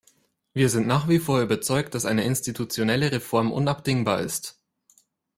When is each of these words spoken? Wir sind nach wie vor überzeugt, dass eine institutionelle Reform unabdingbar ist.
Wir 0.53 0.69
sind 0.69 0.87
nach 0.87 1.07
wie 1.09 1.19
vor 1.19 1.41
überzeugt, 1.43 1.93
dass 1.93 2.05
eine 2.07 2.23
institutionelle 2.23 3.11
Reform 3.11 3.51
unabdingbar 3.51 4.21
ist. 4.21 4.59